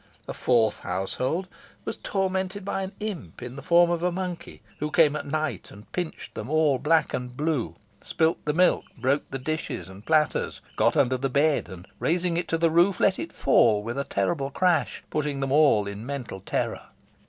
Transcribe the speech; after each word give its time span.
A 0.27 0.33
fourth 0.33 0.79
household 0.79 1.47
was 1.85 1.95
tormented 1.97 2.65
by 2.65 2.81
an 2.81 2.93
imp 2.99 3.43
in 3.43 3.55
the 3.55 3.61
form 3.61 3.91
of 3.91 4.01
a 4.01 4.11
monkey, 4.11 4.63
who 4.79 4.89
came 4.89 5.15
at 5.15 5.27
night 5.27 5.69
and 5.69 5.91
pinched 5.91 6.33
them 6.33 6.49
all 6.49 6.79
black 6.79 7.13
and 7.13 7.37
blue, 7.37 7.75
spilt 8.01 8.43
the 8.45 8.51
milk, 8.51 8.85
broke 8.97 9.29
the 9.29 9.37
dishes 9.37 9.87
and 9.87 10.03
platters, 10.03 10.59
got 10.75 10.97
under 10.97 11.17
the 11.17 11.29
bed, 11.29 11.69
and, 11.69 11.87
raising 11.99 12.35
it 12.35 12.47
to 12.47 12.57
the 12.57 12.71
roof, 12.71 12.99
let 12.99 13.19
it 13.19 13.31
fall 13.31 13.83
with 13.83 13.99
a 13.99 14.03
terrible 14.03 14.49
crash; 14.49 15.03
putting 15.11 15.39
them 15.39 15.51
all 15.51 15.85
in 15.85 16.03
mental 16.03 16.39
terror. 16.39 16.81